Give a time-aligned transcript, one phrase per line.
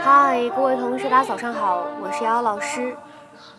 [0.00, 2.96] 嗨，各位同学，大家早上好，我是瑶瑶老师。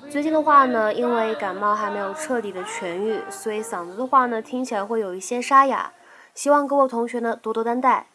[0.09, 5.91] 最近的话呢，因为感冒还没有彻底的痊愈，所以嗓子的话呢，听起来会有一些沙哑，
[6.33, 8.07] 希望各位同学呢多多担待。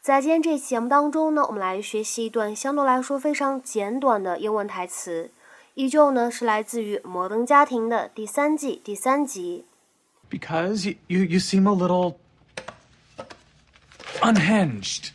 [0.00, 5.30] 在今天这期节目当中呢，我们来学习一段相对来说非常简短的英文台词，
[5.74, 9.66] 依旧呢是来自于《摩登家庭》的第三季第三集。
[10.30, 12.14] Because you you, you seem a little
[14.22, 15.10] unhinged.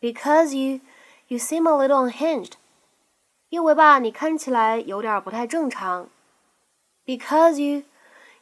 [0.00, 0.80] Because you
[1.27, 2.53] you seem a little unhinged.
[3.49, 6.09] 因为吧，你看起来有点不太正常。
[7.05, 7.83] Because you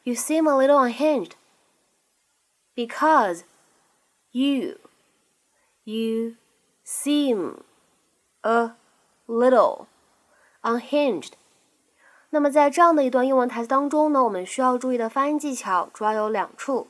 [0.04, 1.32] you seem a little unhinged.
[2.76, 3.44] Because
[4.32, 4.78] you
[5.84, 6.36] you
[6.86, 7.60] seem
[8.42, 8.76] a
[9.26, 9.88] little
[10.62, 11.34] unhinged.
[12.30, 16.88] 那么在这样的一段英文台词当中呢，我们需要注意的发音技巧主要有两处。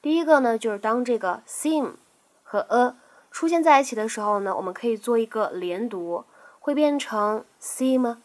[0.00, 1.94] 第一个呢，就是当这个 seem
[2.44, 2.94] 和 a
[3.30, 6.24] 出现在一起的时候呢，我们可以做一个连读，
[6.58, 8.18] 会变成 seem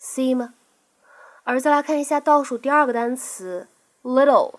[0.00, 0.52] seem。
[1.44, 3.68] 而再来看一下倒数第二个单词
[4.02, 4.54] little，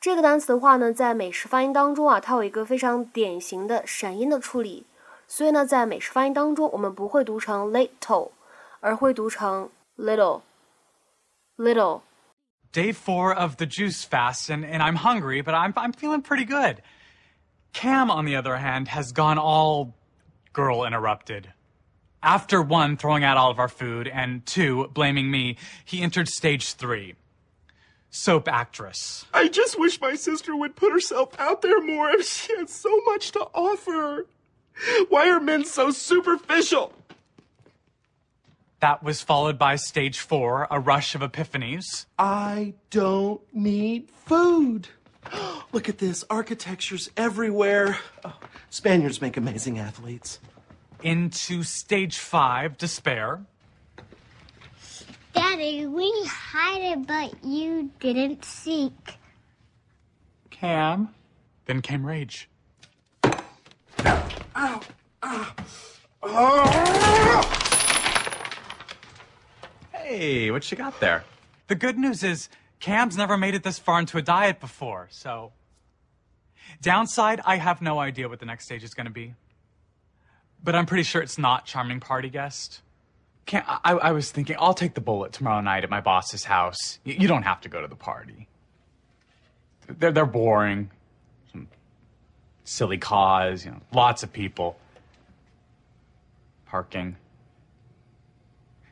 [0.00, 4.86] 这个单词的话呢，在美式发音当中啊，它有一个非常典型的闪音的处理，
[5.26, 8.32] 所以呢，在美式发音当中，我们不会读成 little，
[8.80, 10.42] 而会读成 little
[11.56, 12.02] little。
[12.72, 16.44] Day four of the juice fast, and, and I'm hungry, but I'm, I'm feeling pretty
[16.44, 16.82] good.
[17.73, 19.95] Cam, on the other hand, has gone all
[20.53, 21.53] girl interrupted.
[22.21, 26.73] After one, throwing out all of our food, and two, blaming me, he entered stage
[26.73, 27.15] three.
[28.09, 29.25] Soap actress.
[29.33, 32.21] I just wish my sister would put herself out there more.
[32.23, 34.25] She has so much to offer.
[35.09, 36.93] Why are men so superficial?
[38.79, 42.05] That was followed by stage four, a rush of epiphanies.
[42.17, 44.87] I don't need food.
[45.71, 46.23] Look at this.
[46.29, 47.97] Architecture's everywhere.
[48.25, 48.37] Oh,
[48.69, 50.39] Spaniards make amazing athletes.
[51.03, 53.41] Into stage five, despair.
[55.33, 59.17] Daddy, we hide it, but you didn't seek.
[60.49, 61.09] Cam.
[61.65, 62.49] Then came rage.
[69.93, 71.23] Hey, what you got there?
[71.67, 75.51] The good news is Cam's never made it this far into a diet before, so.
[76.81, 79.33] Downside, I have no idea what the next stage is going to be.
[80.63, 82.81] But I'm pretty sure it's not charming party guest.
[83.45, 86.99] Cam, I, I was thinking I'll take the bullet tomorrow night at my boss's house.
[87.05, 88.47] Y- you don't have to go to the party.
[89.87, 90.91] They're they're boring.
[91.51, 91.67] Some
[92.63, 94.77] silly cause, you know, lots of people.
[96.67, 97.15] Parking.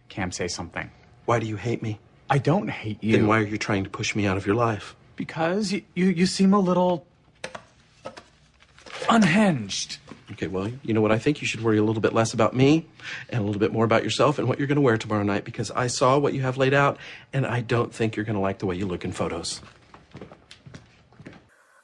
[0.10, 0.90] Cam, say something.
[1.26, 2.00] Why do you hate me?
[2.30, 3.18] I don't hate you.
[3.18, 4.96] Then why are you trying to push me out of your life?
[5.16, 7.06] Because you, you, you seem a little
[9.09, 9.99] unhinged.
[10.33, 11.13] Okay, well, you know what?
[11.13, 12.87] I think you should worry a little bit less about me
[13.29, 15.45] and a little bit more about yourself and what you're going to wear tomorrow night
[15.45, 16.97] because I saw what you have laid out
[17.33, 19.61] and I don't think you're going to like the way you look in photos.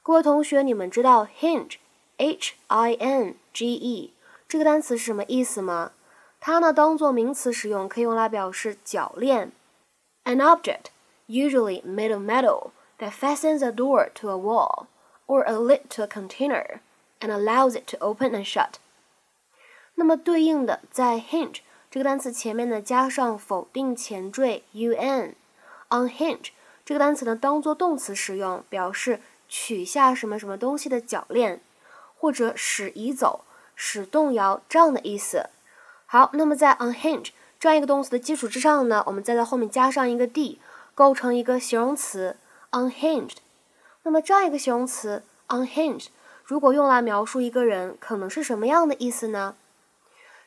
[0.03, 4.15] 各位同学，你们知道 hinge，h i n g e
[4.49, 5.93] 这个单词是什么意思吗？
[6.41, 9.53] 它呢当做名词使用，可以用来表示铰链。
[10.25, 10.87] An object,
[11.29, 14.87] usually made of metal, that fastens a door to a wall
[15.27, 16.81] or a lid to a container
[17.24, 18.74] And allows it to open and shut.
[19.96, 25.36] 那么对应的，在 hinge 这个单词前面呢加上否定前缀 un。
[25.90, 26.50] unhinge
[26.84, 31.62] 这个单词呢当做动词使用，表示取下什么什么东西的铰链，
[32.18, 33.46] 或者使移走、
[33.76, 35.50] 使动摇这样的意思。
[36.06, 37.30] 好，那么在 unhinge
[37.60, 40.60] 这样一个动词的基础之上呢，我们再在后面加上一个 d，
[40.94, 42.36] 构成一个形容词
[42.72, 43.38] unhinged。
[44.02, 46.08] 那么这样一个形容词 unhinged，
[46.44, 49.56] 如果用来描述一个人，可能是什么样的意思呢？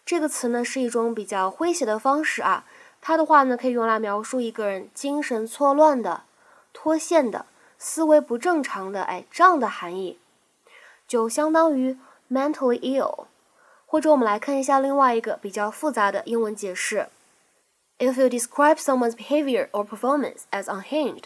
[0.05, 2.65] 这个词呢是一种比较诙谐的方式啊，
[3.01, 6.25] 它的话呢可以用来描述一个人精神错乱的、
[6.73, 7.47] 脱线的、
[7.79, 10.19] 思维不正常的，哎，这样的含义，
[11.09, 11.99] 就相当于
[12.31, 13.25] mentally ill。
[13.87, 17.09] 或者我们来看一下另外一个比较复杂的英文解释
[17.99, 21.25] ：If you describe someone's behavior or performance as unhinged,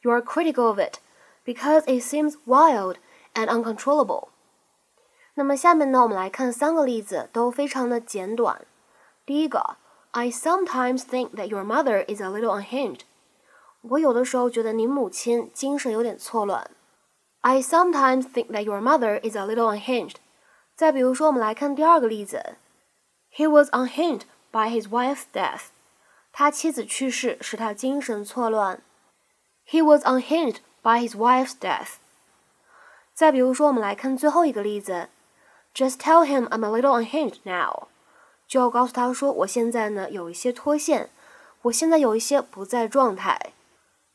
[0.00, 0.98] you are critical of it
[1.44, 2.96] because it seems wild
[3.33, 4.29] and uncontrollable.
[5.35, 8.65] 那么下面呢，我们来看三个例子，都非常的简短。
[9.25, 9.77] 第一个，
[10.11, 13.01] I sometimes think that your mother is a little unhinged.
[13.81, 16.69] 我有的时候觉得您母亲精神有点错乱。
[17.41, 20.15] I sometimes think that your mother is a little unhinged.
[20.75, 22.57] 再比如说，我们来看第二个例子，
[23.33, 25.67] He was unhinged by his wife's death.
[26.33, 28.81] 他妻子去世使他精神错乱。
[29.65, 31.95] He was unhinged by his wife's death.
[33.14, 35.08] 再比如说，我们来看最后一个例子
[35.72, 37.88] Just tell him I'm a little unhinged now。
[38.46, 41.10] 就要告诉他说，我现在呢有一些脱线，
[41.62, 43.52] 我现在有一些不在状态。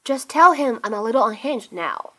[0.03, 2.11] Just tell him I'm a little unhinged now。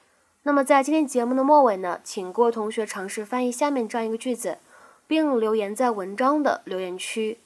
[0.43, 4.59] 那么在今天节目的末尾呢，请各位同学尝试翻译下面这样一个句子，
[5.07, 7.39] 并留言在文章的留言区。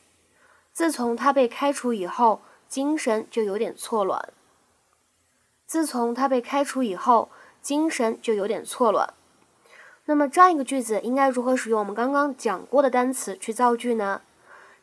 [0.72, 4.32] 自从他被开除以后，精神就有点错乱。
[5.66, 9.12] 自从他被开除以后，精神就有点错乱。
[10.06, 14.20] 那么这样一个句子应该如何使用我们刚刚讲过的单词去造句呢？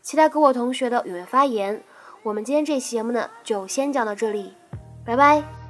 [0.02, 1.84] 期待各位同学的踊跃发言。
[2.24, 4.54] 我们今天这期节目呢，就先讲到这里，
[5.06, 5.61] 拜拜。